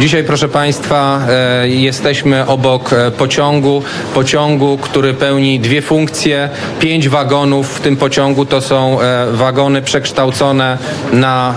Dzisiaj, 0.00 0.24
proszę 0.24 0.48
Państwa, 0.48 1.20
e, 1.28 1.68
jesteśmy 1.68 2.46
obok 2.46 2.92
e, 2.92 3.10
pociągu, 3.10 3.82
pociągu, 4.14 4.78
który 4.78 5.14
pełni 5.14 5.60
dwie 5.60 5.82
funkcje. 5.82 6.48
Pięć 6.78 7.08
wagonów 7.08 7.76
w 7.76 7.80
tym 7.80 7.96
pociągu 7.96 8.46
to 8.46 8.60
są 8.60 9.00
e, 9.00 9.26
wagony 9.32 9.82
przekształcone 9.82 10.78
na 11.12 11.54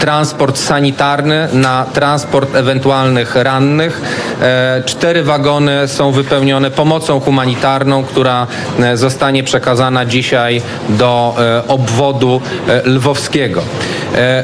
transport 0.00 0.58
sanitarny, 0.58 1.48
na 1.52 1.86
transport 1.92 2.54
ewentualnych 2.54 3.36
rannych. 3.36 4.00
E, 4.42 4.82
Cztery 4.86 5.22
wagony 5.22 5.88
są 5.88 6.12
wypełnione 6.12 6.70
pomocą 6.70 7.20
humanitarną, 7.20 8.04
która 8.04 8.46
e, 8.80 8.96
zostanie 8.96 9.42
przekazana 9.42 10.06
dzisiaj 10.06 10.62
do 10.88 11.34
e, 11.38 11.68
obwodu 11.68 12.40
lwowskiego. 12.84 13.62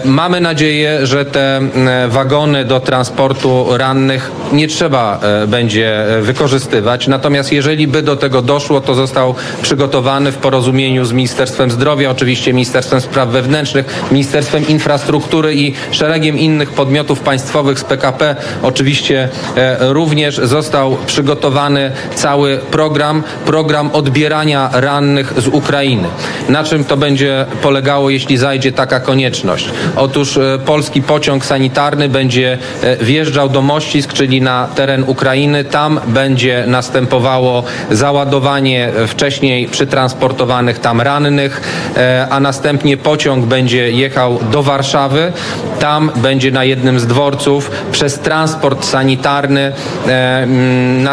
Mamy 0.04 0.40
nadzieję, 0.40 1.06
że 1.06 1.24
te 1.24 1.60
wagony 2.08 2.64
do 2.64 2.80
transportu 2.80 3.66
rannych 3.76 4.30
nie 4.52 4.68
trzeba 4.68 5.20
e, 5.22 5.46
będzie 5.46 6.16
e, 6.18 6.22
wykorzystywać. 6.22 7.08
Natomiast 7.08 7.52
jeżeli 7.52 7.86
by 7.86 8.02
do 8.02 8.16
tego 8.16 8.42
doszło, 8.42 8.80
to 8.80 8.94
został 8.94 9.34
przygotowany 9.62 10.32
w 10.32 10.36
porozumieniu 10.36 11.04
z 11.04 11.12
Ministerstwem 11.12 11.70
Zdrowia, 11.70 12.10
oczywiście 12.10 12.52
Ministerstwem 12.52 13.00
Spraw 13.00 13.28
Wewnętrznych, 13.28 14.04
Ministerstwem 14.10 14.68
Infrastruktury 14.68 15.54
i 15.54 15.74
szeregiem 15.90 16.38
innych 16.38 16.70
podmiotów 16.70 17.20
państwowych 17.20 17.78
z 17.78 17.84
PKP. 17.84 18.36
Oczywiście 18.62 19.28
e, 19.56 19.92
również 19.92 20.36
został 20.36 20.96
przygotowany 21.06 21.92
cały 22.14 22.58
program, 22.58 23.22
program 23.46 23.90
odbierania 23.92 24.70
rannych 24.72 25.32
z 25.36 25.46
Ukrainy. 25.48 26.08
Na 26.48 26.64
czym 26.64 26.84
to 26.84 26.96
będzie 26.96 27.46
polegało, 27.62 28.10
jeśli 28.10 28.36
zajdzie 28.36 28.72
taka 28.72 29.00
konieczność? 29.00 29.70
Otóż 29.96 30.38
polski 30.66 31.02
pociąg 31.02 31.44
sanitarny 31.44 32.08
będzie 32.08 32.58
wjeżdżał 33.00 33.48
do 33.48 33.62
Mościsk, 33.62 34.12
czyli 34.12 34.37
na 34.40 34.68
teren 34.74 35.04
Ukrainy. 35.06 35.64
Tam 35.64 36.00
będzie 36.06 36.64
następowało 36.66 37.62
załadowanie 37.90 38.90
wcześniej 39.06 39.68
przytransportowanych 39.68 40.78
tam 40.78 41.00
rannych, 41.00 41.60
e, 41.96 42.26
a 42.30 42.40
następnie 42.40 42.96
pociąg 42.96 43.46
będzie 43.46 43.90
jechał 43.90 44.38
do 44.52 44.62
Warszawy. 44.62 45.32
Tam 45.80 46.10
będzie 46.16 46.50
na 46.50 46.64
jednym 46.64 47.00
z 47.00 47.06
dworców 47.06 47.70
przez 47.92 48.18
transport 48.18 48.84
sanitarny 48.84 49.72
e, 50.08 50.46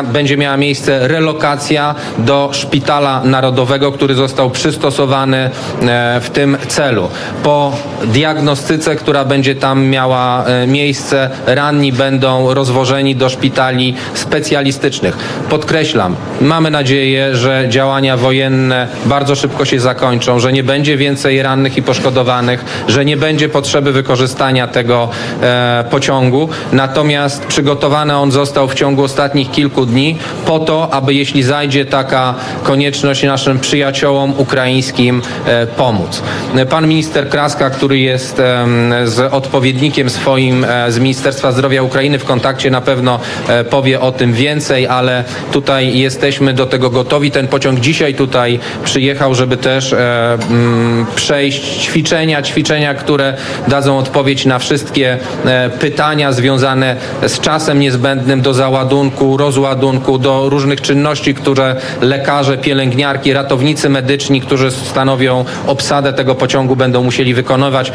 będzie 0.04 0.38
miała 0.38 0.58
miejsce 0.58 1.08
relokacja 1.08 1.96
do 2.18 2.50
szpitala 2.54 3.22
narodowego, 3.24 3.92
który 3.92 4.16
został 4.16 4.50
przystosowany 4.50 5.38
e, 5.38 6.20
w 6.22 6.30
tym 6.30 6.58
celu. 6.68 7.10
Po 7.44 7.72
diagnostyce, 8.04 8.96
która 8.96 9.26
będzie 9.26 9.56
tam 9.56 9.86
miała 9.86 10.46
miejsce, 10.68 11.30
ranni 11.46 11.92
będą 11.92 12.54
rozwożeni 12.54 13.15
do 13.16 13.30
szpitali 13.30 13.96
specjalistycznych. 14.14 15.18
Podkreślam, 15.50 16.16
mamy 16.42 16.72
nadzieję, 16.72 17.36
że 17.36 17.66
działania 17.70 18.18
wojenne 18.18 18.88
bardzo 19.06 19.36
szybko 19.36 19.66
się 19.66 19.80
zakończą, 19.80 20.40
że 20.40 20.54
nie 20.54 20.64
będzie 20.64 20.98
więcej 20.98 21.42
rannych 21.42 21.78
i 21.78 21.82
poszkodowanych, 21.82 22.66
że 22.88 23.06
nie 23.06 23.18
będzie 23.18 23.50
potrzeby 23.50 23.92
wykorzystania 23.92 24.68
tego 24.68 25.10
e, 25.42 25.86
pociągu. 25.90 26.50
Natomiast 26.72 27.46
przygotowany 27.46 28.18
on 28.18 28.32
został 28.32 28.68
w 28.68 28.76
ciągu 28.76 29.04
ostatnich 29.04 29.52
kilku 29.52 29.86
dni 29.86 30.18
po 30.46 30.60
to, 30.60 30.94
aby 30.94 31.14
jeśli 31.14 31.44
zajdzie 31.44 31.86
taka 31.86 32.36
konieczność 32.64 33.24
naszym 33.24 33.60
przyjaciołom 33.60 34.34
ukraińskim 34.38 35.22
e, 35.46 35.68
pomóc. 35.68 36.22
Pan 36.70 36.88
minister 36.88 37.30
Kraska, 37.30 37.70
który 37.70 38.00
jest 38.00 38.40
em, 38.40 38.94
z 39.06 39.34
odpowiednikiem 39.34 40.10
swoim 40.10 40.64
e, 40.64 40.92
z 40.92 41.00
Ministerstwa 41.00 41.52
Zdrowia 41.52 41.84
Ukrainy 41.84 42.20
w 42.20 42.26
kontakcie, 42.26 42.72
na 42.72 42.82
pewno 42.82 43.05
e, 43.48 43.64
powie 43.64 44.02
o 44.02 44.12
tym 44.12 44.34
więcej, 44.34 44.88
ale 44.88 45.24
tutaj 45.52 45.98
jesteśmy 45.98 46.54
do 46.54 46.66
tego 46.66 46.90
gotowi. 46.90 47.32
Ten 47.32 47.48
pociąg 47.48 47.80
dzisiaj 47.80 48.14
tutaj 48.14 48.60
przyjechał, 48.84 49.36
żeby 49.36 49.58
też 49.58 49.94
e, 49.94 50.34
mm, 50.34 51.06
przejść 51.16 51.62
ćwiczenia, 51.62 52.42
ćwiczenia, 52.42 52.94
które 52.94 53.34
dadzą 53.68 53.98
odpowiedź 53.98 54.46
na 54.46 54.60
wszystkie 54.60 55.18
e, 55.46 55.70
pytania 55.70 56.32
związane 56.32 56.96
z 57.28 57.40
czasem 57.40 57.80
niezbędnym 57.80 58.42
do 58.42 58.54
załadunku, 58.54 59.38
rozładunku, 59.38 60.18
do 60.18 60.50
różnych 60.50 60.82
czynności, 60.82 61.34
które 61.34 61.76
lekarze, 62.02 62.58
pielęgniarki, 62.58 63.34
ratownicy 63.34 63.90
medyczni, 63.90 64.42
którzy 64.42 64.72
stanowią 64.72 65.46
obsadę 65.68 66.14
tego 66.14 66.36
pociągu, 66.36 66.76
będą 66.76 67.04
musieli 67.04 67.34
wykonywać. 67.34 67.92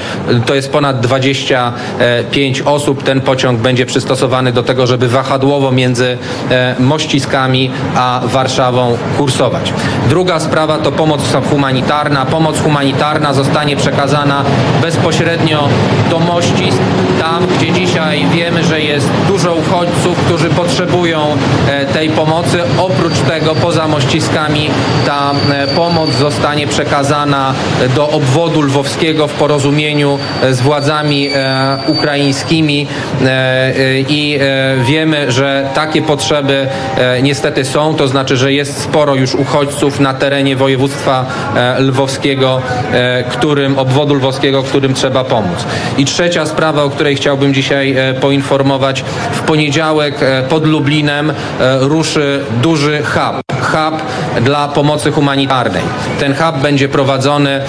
To 0.47 0.55
jest 0.55 0.73
ponad 0.73 1.01
25 1.01 2.61
osób. 2.61 3.03
Ten 3.03 3.21
pociąg 3.21 3.61
będzie 3.61 3.87
przystosowany 3.87 4.53
do 4.53 4.63
tego, 4.63 4.87
żeby 4.87 5.00
wahadłowo 5.09 5.73
między 5.73 6.19
e, 6.51 6.75
Mościskami 6.79 7.71
a 7.97 8.21
Warszawą 8.25 8.97
kursować. 9.19 9.73
Druga 10.09 10.41
sprawa 10.41 10.79
to 10.79 10.93
pomoc 10.93 11.21
humanitarna. 11.51 12.27
Pomoc 12.27 12.61
humanitarna 12.61 13.35
zostanie 13.35 13.77
przekazana 13.77 14.45
bezpośrednio 14.83 15.69
do 16.11 16.19
Mościsk, 16.19 16.79
tam 17.21 17.47
gdzie 17.47 17.73
dzisiaj 17.73 18.27
wiemy, 18.35 18.65
że 18.65 18.81
jest 18.81 19.09
dużo 19.29 19.55
uchodźców, 19.55 20.19
którzy 20.25 20.49
potrzebują 20.51 21.37
e, 21.69 21.87
tej 21.87 22.11
pomocy. 22.11 22.59
Oprócz 22.79 23.19
tego 23.19 23.55
poza 23.55 23.89
Mościskami 23.89 24.71
ta 25.07 25.33
e, 25.51 25.67
pomoc 25.67 26.11
zostanie 26.11 26.67
przekazana 26.67 27.55
do 27.95 28.09
obwodu 28.09 28.63
lwowskiego 28.63 29.29
w 29.29 29.33
porozumieniu 29.33 30.19
e, 30.43 30.55
z 30.55 30.61
władzami 30.61 31.29
e, 31.35 31.79
ukraińskimi 31.87 32.87
e, 33.23 33.27
e, 33.27 34.01
i 34.01 34.39
e, 34.41 34.85
wiemy, 34.85 35.33
że 35.33 35.69
takie 35.75 36.03
potrzeby 36.03 36.67
e, 36.99 37.23
niestety 37.23 37.65
są, 37.65 37.95
to 37.95 38.09
znaczy, 38.09 38.37
że 38.37 38.53
jest 38.53 38.83
sporo 38.83 39.15
już 39.15 39.35
uchodźców 39.35 40.01
na 40.01 40.15
terenie 40.15 40.57
województwa 40.57 41.27
e, 41.57 41.81
lwowskiego, 41.81 42.63
e, 42.93 43.25
którym, 43.25 43.79
obwodu 43.79 44.15
lwowskiego, 44.15 44.63
którym 44.63 44.95
trzeba 44.95 45.25
pomóc. 45.25 45.67
I 45.99 46.05
trzecia 46.05 46.47
sprawa, 46.47 46.83
o 46.83 46.91
której 46.91 47.10
chciałbym 47.15 47.55
dzisiaj 47.55 47.97
e, 47.97 48.15
poinformować. 48.15 49.05
W 49.33 49.41
poniedziałek 49.41 50.15
e, 50.21 50.43
pod 50.43 50.67
Lublinem 50.67 51.31
e, 51.31 51.35
ruszy 51.79 52.45
duży 52.63 53.03
hub. 53.03 53.43
Hub 53.63 54.03
dla 54.43 54.69
pomocy 54.69 55.13
humanitarnej. 55.13 55.83
Ten 56.21 56.35
hub 56.35 56.57
będzie 56.63 56.89
prowadzony 56.89 57.61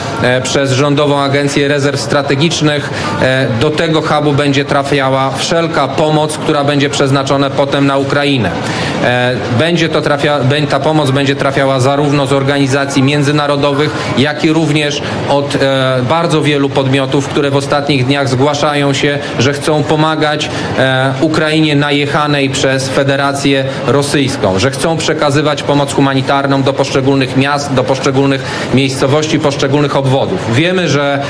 przez 0.43 0.71
Rządową 0.71 1.19
Agencję 1.19 1.67
Rezerw 1.67 2.01
Strategicznych. 2.01 2.89
Do 3.59 3.69
tego 3.69 4.01
hubu 4.01 4.33
będzie 4.33 4.65
trafiała 4.65 5.31
wszelka 5.31 5.87
pomoc, 5.87 6.37
która 6.37 6.63
będzie 6.63 6.89
przeznaczona 6.89 7.49
potem 7.49 7.87
na 7.87 7.97
Ukrainę. 7.97 8.51
E, 9.03 9.35
Będzie 9.59 9.89
to 9.89 10.01
trafia, 10.01 10.39
ta 10.69 10.79
pomoc 10.79 11.11
będzie 11.11 11.35
trafiała 11.35 11.79
zarówno 11.79 12.27
z 12.27 12.33
organizacji 12.33 13.03
międzynarodowych, 13.03 14.13
jak 14.17 14.43
i 14.43 14.53
również 14.53 15.01
od 15.29 15.55
e, 15.55 16.01
bardzo 16.09 16.41
wielu 16.41 16.69
podmiotów, 16.69 17.27
które 17.27 17.51
w 17.51 17.55
ostatnich 17.55 18.05
dniach 18.05 18.29
zgłaszają 18.29 18.93
się, 18.93 19.19
że 19.39 19.53
chcą 19.53 19.83
pomagać 19.83 20.49
e, 20.79 21.13
Ukrainie 21.21 21.75
najechanej 21.75 22.49
przez 22.49 22.89
Federację 22.89 23.65
Rosyjską, 23.87 24.59
że 24.59 24.71
chcą 24.71 24.97
przekazywać 24.97 25.63
pomoc 25.63 25.93
humanitarną 25.93 26.63
do 26.63 26.73
poszczególnych 26.73 27.37
miast, 27.37 27.73
do 27.73 27.83
poszczególnych 27.83 28.43
miejscowości, 28.73 29.39
poszczególnych 29.39 29.95
obwodów. 29.95 30.55
Wiemy, 30.55 30.89
że 30.89 31.21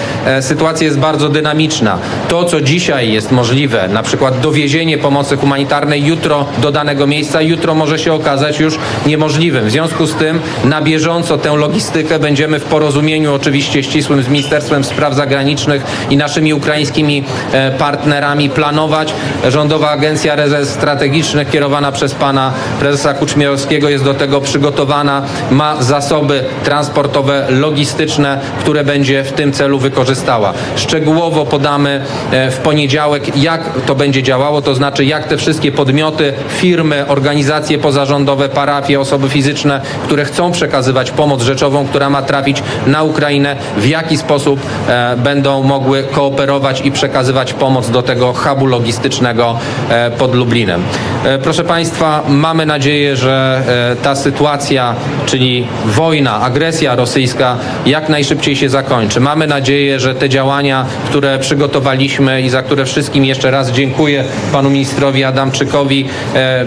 sytuacja 0.42 0.86
jest 0.86 1.00
bardzo 1.00 1.30
dynamiczna. 1.30 1.98
To, 2.28 2.44
co 2.44 2.62
dzisiaj 2.62 3.12
jest 3.12 3.32
możliwe, 3.32 3.88
na 3.88 4.04
przykład 4.04 4.40
dowiezienie 4.40 4.98
pomocy 4.98 5.38
humanitarnej 5.38 6.06
jutro 6.06 6.46
do 6.58 6.72
danego 6.72 7.08
miejsca, 7.08 7.42
jutro 7.42 7.61
może 7.76 8.00
się 8.00 8.14
okazać 8.14 8.60
już 8.60 8.78
niemożliwym. 9.06 9.66
W 9.66 9.72
związku 9.72 10.06
z 10.08 10.16
tym 10.16 10.40
na 10.64 10.82
bieżąco 10.82 11.38
tę 11.38 11.56
logistykę 11.56 12.20
będziemy 12.20 12.60
w 12.60 12.64
porozumieniu 12.64 13.34
oczywiście 13.34 13.84
ścisłym 13.84 14.24
z 14.24 14.28
Ministerstwem 14.28 14.84
Spraw 14.84 15.16
Zagranicznych 15.16 15.84
i 16.10 16.18
naszymi 16.18 16.54
ukraińskimi 16.54 17.24
e, 17.52 17.72
partnerami 17.72 18.50
planować. 18.50 19.14
Rządowa 19.50 19.90
Agencja 19.90 20.36
Rezerw 20.36 20.70
Strategicznych 20.70 21.50
kierowana 21.50 21.92
przez 21.92 22.16
pana 22.16 22.54
prezesa 22.80 23.14
Kuczmierowskiego 23.14 23.90
jest 23.90 24.04
do 24.04 24.14
tego 24.14 24.42
przygotowana, 24.42 25.22
ma 25.52 25.84
zasoby 25.84 26.44
transportowe, 26.64 27.46
logistyczne, 27.50 28.40
które 28.60 28.84
będzie 28.84 29.24
w 29.24 29.32
tym 29.32 29.52
celu 29.52 29.80
wykorzystała. 29.80 30.54
Szczegółowo 30.76 31.46
podamy 31.46 32.02
e, 32.32 32.52
w 32.52 32.58
poniedziałek, 32.58 33.38
jak 33.38 33.70
to 33.86 33.96
będzie 33.96 34.24
działało, 34.24 34.62
to 34.62 34.76
znaczy 34.76 35.06
jak 35.06 35.28
te 35.28 35.38
wszystkie 35.38 35.72
podmioty, 35.72 36.34
firmy, 36.58 37.08
organizacje 37.08 37.51
pozarządowe, 37.82 38.50
parafie, 38.50 39.00
osoby 39.00 39.30
fizyczne, 39.30 39.82
które 40.04 40.26
chcą 40.26 40.52
przekazywać 40.52 41.12
pomoc 41.12 41.42
rzeczową, 41.42 41.88
która 41.88 42.10
ma 42.10 42.22
trafić 42.22 42.64
na 42.88 43.04
Ukrainę, 43.04 43.56
w 43.78 43.88
jaki 43.88 44.18
sposób 44.18 44.60
e, 44.88 45.16
będą 45.18 45.64
mogły 45.64 46.04
kooperować 46.04 46.82
i 46.82 46.92
przekazywać 46.92 47.54
pomoc 47.54 47.90
do 47.90 48.02
tego 48.02 48.34
hubu 48.34 48.66
logistycznego 48.66 49.58
e, 49.90 50.12
pod 50.12 50.36
Lublinem. 50.36 50.84
E, 51.24 51.40
proszę 51.40 51.64
Państwa, 51.64 52.24
mamy 52.28 52.66
nadzieję, 52.66 53.16
że 53.16 53.62
e, 53.92 53.96
ta 53.96 54.16
sytuacja 54.16 54.96
czyli 55.26 55.68
wojna, 55.86 56.42
agresja 56.42 56.96
rosyjska 56.96 57.58
jak 57.86 58.10
najszybciej 58.10 58.56
się 58.56 58.70
zakończy. 58.70 59.20
Mamy 59.20 59.48
nadzieję, 59.48 60.00
że 60.00 60.16
te 60.16 60.30
działania, 60.30 60.86
które 61.06 61.40
przygotowaliśmy 61.40 62.42
i 62.42 62.50
za 62.50 62.62
które 62.64 62.86
wszystkim 62.86 63.26
jeszcze 63.26 63.52
raz 63.52 63.72
dziękuję 63.72 64.24
panu 64.52 64.70
ministrowi 64.70 65.24
Adamczykowi, 65.24 66.06
e, 66.36 66.66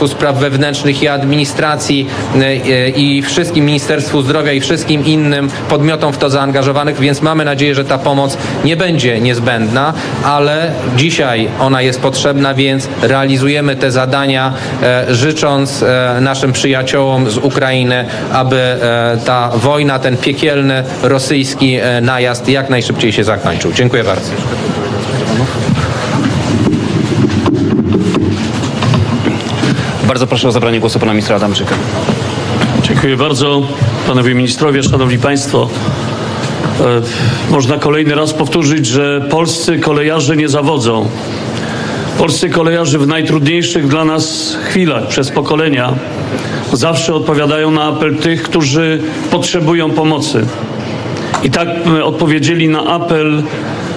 Ministerstwu 0.00 0.18
Spraw 0.18 0.38
Wewnętrznych 0.38 1.02
i 1.02 1.08
Administracji 1.08 2.06
e, 2.34 2.44
e, 2.44 2.88
i 2.88 3.22
wszystkim 3.22 3.64
Ministerstwu 3.64 4.22
Zdrowia 4.22 4.52
i 4.52 4.60
wszystkim 4.60 5.04
innym 5.04 5.50
podmiotom 5.68 6.12
w 6.12 6.18
to 6.18 6.30
zaangażowanych, 6.30 6.98
więc 6.98 7.22
mamy 7.22 7.44
nadzieję, 7.44 7.74
że 7.74 7.84
ta 7.84 7.98
pomoc 7.98 8.36
nie 8.64 8.76
będzie 8.76 9.20
niezbędna, 9.20 9.92
ale 10.24 10.72
dzisiaj 10.96 11.48
ona 11.58 11.82
jest 11.82 12.00
potrzebna, 12.00 12.54
więc 12.54 12.88
realizujemy 13.02 13.76
te 13.76 13.90
zadania, 13.90 14.52
e, 14.82 15.14
życząc 15.14 15.84
naszym 16.20 16.52
przyjaciołom 16.52 17.30
z 17.30 17.38
Ukrainy, 17.38 18.04
aby 18.32 18.76
ta 19.26 19.50
wojna, 19.54 19.98
ten 19.98 20.16
piekielny 20.16 20.84
rosyjski 21.02 21.78
najazd 22.02 22.48
jak 22.48 22.70
najszybciej 22.70 23.12
się 23.12 23.24
zakończył. 23.24 23.72
Dziękuję 23.72 24.04
bardzo. 24.04 24.30
Bardzo 30.10 30.26
proszę 30.26 30.48
o 30.48 30.52
zabranie 30.52 30.80
głosu 30.80 30.98
pana 30.98 31.12
ministra 31.12 31.36
Adamczyka. 31.36 31.74
Dziękuję 32.82 33.16
bardzo. 33.16 33.62
Panowie 34.06 34.34
ministrowie, 34.34 34.82
szanowni 34.82 35.18
państwo. 35.18 35.68
E, 36.80 37.52
Można 37.52 37.78
kolejny 37.78 38.14
raz 38.14 38.32
powtórzyć, 38.32 38.86
że 38.86 39.26
polscy 39.30 39.78
kolejarze 39.78 40.36
nie 40.36 40.48
zawodzą. 40.48 41.08
Polscy 42.18 42.48
kolejarze 42.50 42.98
w 42.98 43.06
najtrudniejszych 43.06 43.88
dla 43.88 44.04
nas 44.04 44.56
chwilach 44.64 45.06
przez 45.06 45.30
pokolenia 45.30 45.94
zawsze 46.72 47.14
odpowiadają 47.14 47.70
na 47.70 47.82
apel 47.84 48.16
tych, 48.16 48.42
którzy 48.42 49.02
potrzebują 49.30 49.90
pomocy. 49.90 50.46
I 51.42 51.50
tak 51.50 51.68
e, 51.98 52.04
odpowiedzieli 52.04 52.68
na 52.68 52.86
apel, 52.86 53.42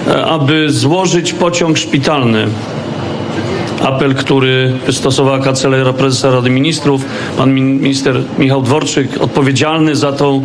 e, 0.08 0.24
aby 0.24 0.70
złożyć 0.70 1.32
pociąg 1.32 1.78
szpitalny 1.78 2.46
apel, 3.84 4.14
który 4.14 4.72
wystosowała 4.86 5.38
Kancelaria 5.38 5.92
Prezesa 5.92 6.30
Rady 6.30 6.50
Ministrów, 6.50 7.04
pan 7.36 7.54
min- 7.54 7.80
minister 7.80 8.20
Michał 8.38 8.62
Dworczyk, 8.62 9.08
odpowiedzialny 9.20 9.96
za 9.96 10.12
tą 10.12 10.42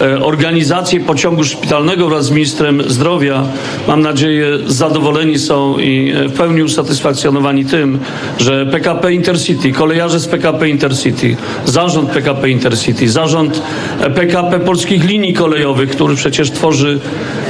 e, 0.00 0.24
organizację 0.24 1.00
pociągu 1.00 1.44
szpitalnego 1.44 2.08
wraz 2.08 2.26
z 2.26 2.30
ministrem 2.30 2.82
zdrowia. 2.86 3.44
Mam 3.88 4.02
nadzieję, 4.02 4.46
zadowoleni 4.66 5.38
są 5.38 5.78
i 5.78 6.12
e, 6.16 6.28
w 6.28 6.32
pełni 6.32 6.62
usatysfakcjonowani 6.62 7.64
tym, 7.64 7.98
że 8.38 8.66
PKP 8.66 9.12
Intercity, 9.12 9.72
kolejarze 9.72 10.20
z 10.20 10.26
PKP 10.26 10.68
Intercity, 10.68 11.36
zarząd 11.64 12.10
PKP 12.10 12.50
Intercity, 12.50 13.08
zarząd 13.08 13.62
e, 14.00 14.10
PKP 14.10 14.60
Polskich 14.60 15.04
Linii 15.04 15.34
Kolejowych, 15.34 15.90
który 15.90 16.14
przecież 16.14 16.50
tworzy 16.50 17.00
e, 17.00 17.41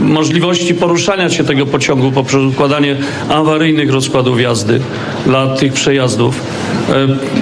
możliwości 0.00 0.74
poruszania 0.74 1.30
się 1.30 1.44
tego 1.44 1.66
pociągu 1.66 2.12
poprzez 2.12 2.42
układanie 2.42 2.96
awaryjnych 3.28 3.90
rozkładów 3.90 4.40
jazdy 4.40 4.80
dla 5.26 5.56
tych 5.56 5.72
przejazdów. 5.72 6.40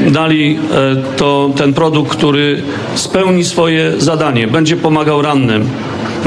E, 0.06 0.10
Dali 0.10 0.58
e, 0.72 1.16
to, 1.16 1.50
ten 1.56 1.74
produkt, 1.74 2.16
który 2.16 2.62
spełni 2.94 3.44
swoje 3.44 3.92
zadanie, 3.98 4.46
będzie 4.46 4.76
pomagał 4.76 5.22
rannym. 5.22 5.68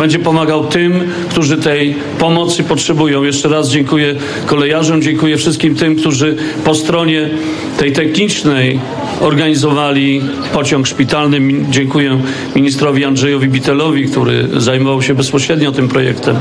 Będzie 0.02 0.20
pomagał 0.20 0.68
tym, 0.68 0.94
którzy 1.30 1.58
tej 1.58 1.96
pomocy 2.20 2.64
potrzebują. 2.64 3.24
Jeszcze 3.24 3.50
raz 3.50 3.70
dziękuję 3.70 4.16
kolejarzom, 4.46 5.02
dziękuję 5.02 5.38
wszystkim 5.38 5.76
tym, 5.76 5.96
którzy 5.96 6.36
po 6.66 6.76
stronie 6.76 7.30
tej 7.78 7.92
technicznej 7.92 8.80
organizowali 9.20 10.22
pociąg 10.54 10.88
szpitalny. 10.88 11.40
Dziękuję 11.70 12.20
ministrowi 12.56 13.06
Andrzejowi 13.06 13.48
Bitelowi, 13.48 14.06
który 14.06 14.48
zajmował 14.58 15.02
się 15.02 15.14
bezpośrednio 15.14 15.72
tym 15.72 15.88
projektem. 15.88 16.36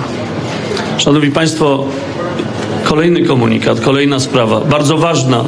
Szanowni 0.98 1.30
Państwo, 1.30 1.86
kolejny 2.84 3.22
komunikat, 3.22 3.80
kolejna 3.80 4.20
sprawa, 4.20 4.60
bardzo 4.60 4.96
ważna 4.96 5.44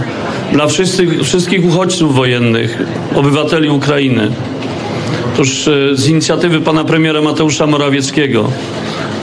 dla 0.53 0.67
wszystkich, 0.67 1.23
wszystkich 1.23 1.65
uchodźców 1.65 2.15
wojennych, 2.15 2.79
obywateli 3.15 3.69
Ukrainy. 3.69 4.31
Otóż 5.35 5.69
e, 5.69 5.97
z 5.97 6.09
inicjatywy 6.09 6.61
pana 6.61 6.85
premiera 6.85 7.23
Mateusza 7.23 7.67
Morawieckiego 7.67 8.51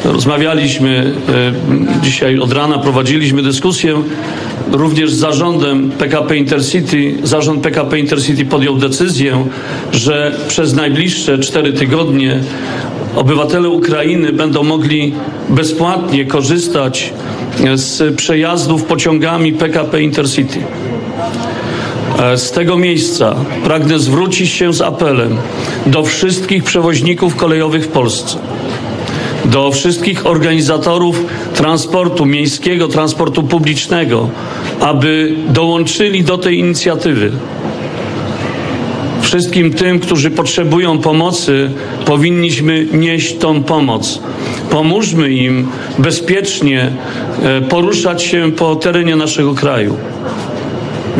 rozmawialiśmy 0.06 1.14
e, 1.30 2.02
dzisiaj 2.04 2.40
od 2.40 2.54
rana, 2.54 2.78
prowadziliśmy 2.78 3.44
dyskusję 3.44 4.04
również 4.72 5.14
z 5.14 5.18
zarządem 5.18 5.92
PKP 5.92 6.38
Intercity. 6.38 7.16
Zarząd 7.24 7.64
PKP 7.64 8.00
Intercity 8.00 8.46
podjął 8.46 8.76
decyzję, 8.76 9.48
że 9.92 10.36
przez 10.48 10.74
najbliższe 10.74 11.40
cztery 11.40 11.74
tygodnie 11.74 12.40
obywatele 13.16 13.70
Ukrainy 13.70 14.34
będą 14.34 14.64
mogli 14.64 15.14
bezpłatnie 15.50 16.26
korzystać 16.26 17.14
z 17.76 18.16
przejazdów 18.16 18.84
pociągami 18.84 19.54
PKP 19.54 20.02
Intercity. 20.02 20.60
E, 22.20 22.38
Z 22.38 22.52
tego 22.52 22.78
miejsca 22.78 23.36
pragnę 23.64 24.00
zwrócić 24.00 24.50
się 24.50 24.74
z 24.74 24.82
apelem 24.82 25.38
do 25.86 26.04
wszystkich 26.04 26.64
przewoźników 26.64 27.36
kolejowych 27.36 27.84
w 27.86 27.88
Polsce, 27.88 28.38
do 29.46 29.72
wszystkich 29.72 30.26
organizatorów 30.26 31.26
transportu 31.54 32.26
miejskiego, 32.26 32.88
transportu 32.88 33.44
publicznego, 33.44 34.30
aby 34.80 35.36
dołączyli 35.50 36.24
do 36.24 36.38
tej 36.38 36.60
inicjatywy. 36.60 37.32
Wszystkim 39.22 39.74
tym, 39.74 40.00
którzy 40.00 40.32
potrzebują 40.32 40.98
pomocy, 40.98 41.72
powinniśmy 42.06 42.88
nieść 42.94 43.38
tą 43.38 43.64
pomoc. 43.64 44.20
Pomóżmy 44.70 45.30
im 45.30 45.68
bezpiecznie 46.00 46.92
e, 47.44 47.62
poruszać 47.62 48.24
się 48.24 48.52
po 48.52 48.76
terenie 48.76 49.16
naszego 49.16 49.54
kraju. 49.54 49.98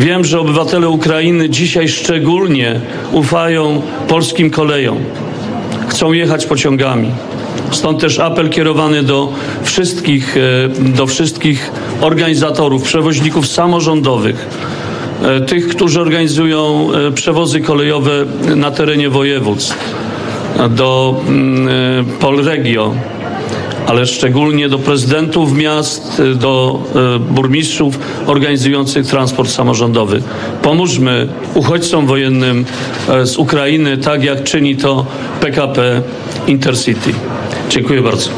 Wiem, 0.00 0.24
że 0.24 0.40
obywatele 0.40 0.88
Ukrainy 0.88 1.48
dzisiaj 1.48 1.88
szczególnie 1.88 2.80
ufają 3.12 3.82
polskim 4.08 4.50
kolejom. 4.50 4.98
Chcą 5.88 6.12
jechać 6.12 6.46
pociągami. 6.46 7.10
Stąd 7.70 8.00
też 8.00 8.18
apel 8.18 8.48
kierowany 8.48 9.02
do 9.02 9.32
wszystkich, 9.62 10.36
e, 10.36 10.90
do 10.92 11.06
wszystkich 11.06 11.70
organizatorów, 12.00 12.82
przewoźników 12.82 13.46
samorządowych, 13.46 14.48
e, 15.22 15.40
tych, 15.40 15.68
którzy 15.68 16.00
organizują 16.00 16.88
e, 16.92 17.12
przewozy 17.12 17.60
kolejowe 17.60 18.12
na 18.56 18.70
terenie 18.70 19.10
województw, 19.10 19.94
do 20.70 21.20
mm, 21.28 22.04
Polregio, 22.20 22.94
ale 23.90 24.06
szczególnie 24.06 24.68
do 24.68 24.78
prezydentów 24.78 25.52
miast, 25.56 26.20
y, 26.20 26.34
do 26.34 26.82
y, 27.16 27.18
burmistrzów 27.18 27.98
organizujących 28.26 29.06
transport 29.06 29.50
samorządowy. 29.50 30.22
Pomóżmy 30.62 31.28
uchodźcom 31.54 32.06
wojennym 32.06 32.64
e, 33.08 33.26
z 33.26 33.36
Ukrainy, 33.36 33.98
tak 33.98 34.24
jak 34.24 34.44
czyni 34.44 34.76
to 34.76 35.06
PKP 35.40 36.02
Intercity. 36.46 37.12
Dziękuję 37.70 38.02
bardzo. 38.02 38.28